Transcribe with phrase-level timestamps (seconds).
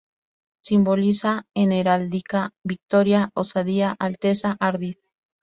[0.63, 4.95] Simboliza en heráldica: Victoria, osadía, alteza, ardid.